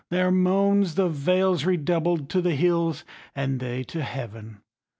[0.09, 3.03] Their moansThe vales redoubled to the hills,
[3.35, 4.63] and theyTo heaven.